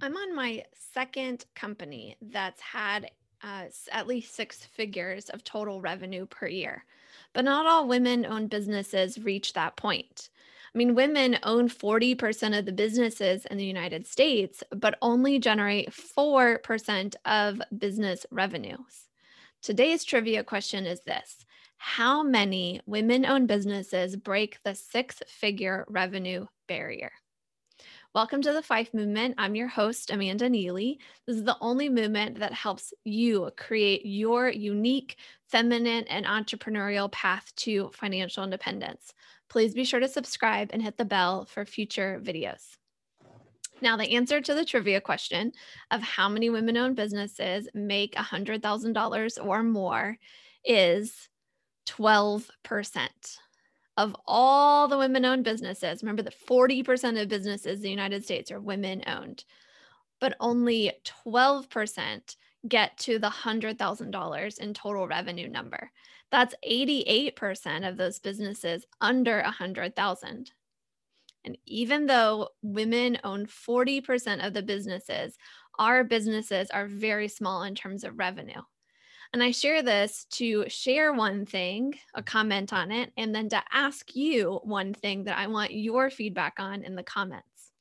[0.00, 3.10] I'm on my second company that's had
[3.42, 6.84] uh, at least six figures of total revenue per year.
[7.32, 10.30] But not all women owned businesses reach that point.
[10.74, 15.90] I mean, women own 40% of the businesses in the United States, but only generate
[15.90, 19.08] 4% of business revenues.
[19.62, 26.46] Today's trivia question is this How many women owned businesses break the six figure revenue
[26.66, 27.12] barrier?
[28.14, 29.34] Welcome to the Fife Movement.
[29.38, 31.00] I'm your host, Amanda Neely.
[31.26, 35.16] This is the only movement that helps you create your unique,
[35.48, 39.12] feminine, and entrepreneurial path to financial independence.
[39.48, 42.76] Please be sure to subscribe and hit the bell for future videos.
[43.82, 45.50] Now, the answer to the trivia question
[45.90, 50.18] of how many women owned businesses make $100,000 or more
[50.64, 51.28] is
[51.88, 52.48] 12%
[53.96, 58.50] of all the women owned businesses, remember that 40% of businesses in the United States
[58.50, 59.44] are women owned,
[60.20, 60.92] but only
[61.26, 62.36] 12%
[62.66, 65.90] get to the $100,000 in total revenue number.
[66.30, 70.50] That's 88% of those businesses under 100,000.
[71.44, 75.36] And even though women own 40% of the businesses,
[75.78, 78.62] our businesses are very small in terms of revenue.
[79.34, 83.60] And I share this to share one thing, a comment on it, and then to
[83.72, 87.72] ask you one thing that I want your feedback on in the comments.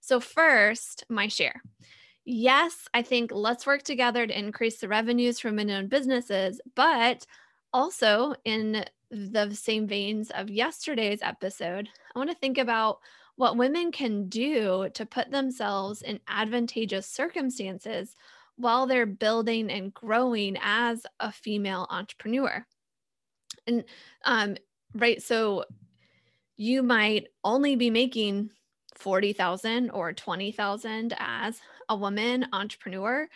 [0.00, 1.60] So, first, my share.
[2.24, 7.26] Yes, I think let's work together to increase the revenues from women owned businesses, but
[7.70, 13.00] also in the same veins of yesterday's episode, I want to think about
[13.36, 18.16] what women can do to put themselves in advantageous circumstances
[18.56, 22.64] while they're building and growing as a female entrepreneur.
[23.66, 23.84] And
[24.24, 24.56] um,
[24.94, 25.64] right, so
[26.56, 28.50] you might only be making
[28.94, 33.28] 40,000 or 20,000 as a woman entrepreneur.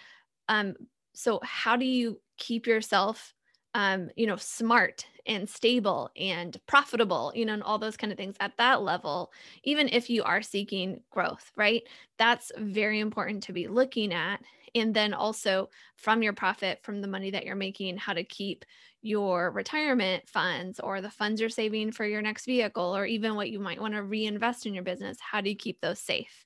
[0.49, 0.75] Um,
[1.15, 3.35] so how do you keep yourself
[3.75, 8.19] um, you know, smart and stable and profitable, you know, and all those kind of
[8.19, 9.31] things at that level,
[9.63, 11.83] even if you are seeking growth, right?
[12.19, 14.41] That's very important to be looking at
[14.75, 18.65] and then also from your profit from the money that you're making how to keep
[19.03, 23.51] your retirement funds or the funds you're saving for your next vehicle or even what
[23.51, 25.19] you might want to reinvest in your business.
[25.21, 26.45] How do you keep those safe?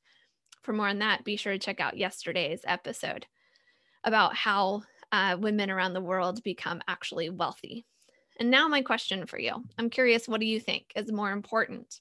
[0.63, 3.27] For more on that be sure to check out yesterday's episode
[4.05, 7.85] about how uh, women around the world become actually wealthy.
[8.39, 9.63] And now my question for you.
[9.79, 12.01] I'm curious what do you think is more important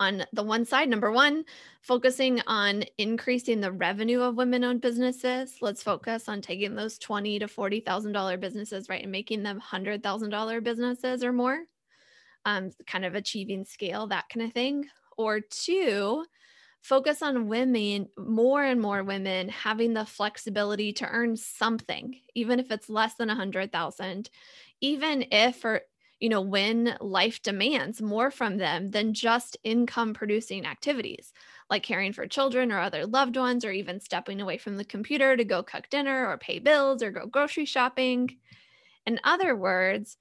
[0.00, 1.44] on the one side, number one,
[1.80, 5.56] focusing on increasing the revenue of women-owned businesses.
[5.60, 9.58] Let's focus on taking those twenty to forty thousand dollar businesses, right, and making them
[9.58, 11.60] hundred thousand dollar businesses or more.
[12.44, 14.86] Um, kind of achieving scale, that kind of thing.
[15.16, 16.24] Or two,
[16.80, 22.72] focus on women, more and more women having the flexibility to earn something, even if
[22.72, 24.30] it's less than a hundred thousand,
[24.80, 25.82] even if or
[26.22, 31.32] you know, when life demands more from them than just income producing activities
[31.70, 35.36] like caring for children or other loved ones, or even stepping away from the computer
[35.36, 38.38] to go cook dinner or pay bills or go grocery shopping.
[39.06, 40.18] In other words,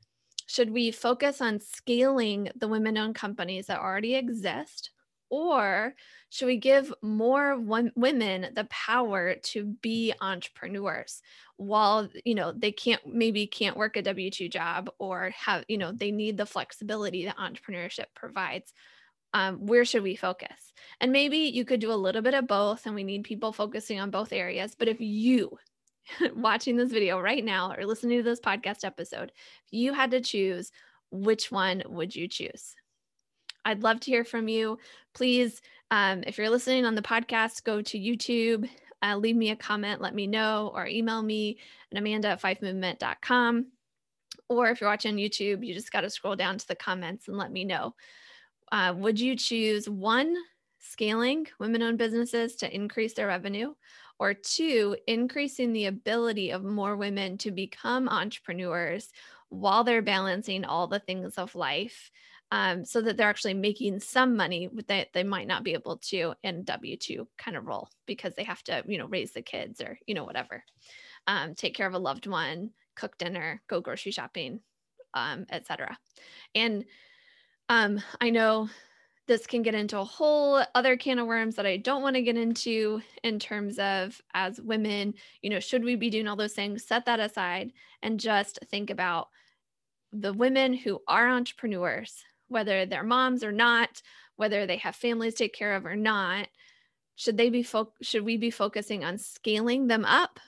[0.47, 4.91] should we focus on scaling the women owned companies that already exist?
[5.31, 5.95] Or
[6.29, 11.21] should we give more women the power to be entrepreneurs
[11.55, 15.91] while you know they can't maybe can't work a w2 job or have you know
[15.93, 18.73] they need the flexibility that entrepreneurship provides?
[19.33, 20.73] Um, where should we focus?
[20.99, 23.99] And maybe you could do a little bit of both and we need people focusing
[23.99, 25.57] on both areas but if you
[26.35, 29.31] watching this video right now or listening to this podcast episode
[29.65, 30.71] if you had to choose
[31.11, 32.75] which one would you choose
[33.65, 34.77] i'd love to hear from you
[35.13, 35.61] please
[35.91, 38.69] um, if you're listening on the podcast go to youtube
[39.01, 41.57] uh, leave me a comment, let me know, or email me
[41.91, 43.67] at amanda at fivemovement.com.
[44.47, 47.37] Or if you're watching YouTube, you just got to scroll down to the comments and
[47.37, 47.95] let me know.
[48.71, 50.35] Uh, would you choose one,
[50.79, 53.73] scaling women owned businesses to increase their revenue?
[54.19, 59.09] Or two, increasing the ability of more women to become entrepreneurs
[59.49, 62.11] while they're balancing all the things of life
[62.51, 66.33] um, so that they're actually making some money that they might not be able to
[66.43, 69.81] in W two kind of role because they have to you know raise the kids
[69.81, 70.63] or you know whatever,
[71.27, 74.59] um, take care of a loved one, cook dinner, go grocery shopping,
[75.13, 75.97] um, etc.
[76.53, 76.85] And
[77.69, 78.69] um, I know
[79.27, 82.21] this can get into a whole other can of worms that I don't want to
[82.21, 86.53] get into in terms of as women, you know, should we be doing all those
[86.53, 86.85] things?
[86.85, 87.71] Set that aside
[88.01, 89.29] and just think about
[90.11, 94.01] the women who are entrepreneurs whether they're moms or not,
[94.37, 96.49] whether they have families to take care of or not,
[97.15, 100.39] Should they be fo- should we be focusing on scaling them up,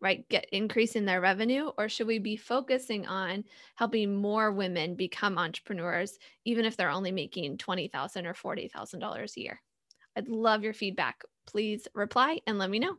[0.00, 0.28] right?
[0.28, 3.44] Get increasing their revenue or should we be focusing on
[3.76, 9.62] helping more women become entrepreneurs even if they're only making 20,000 or $40,000 a year?
[10.16, 11.22] I'd love your feedback.
[11.46, 12.96] Please reply and let me know.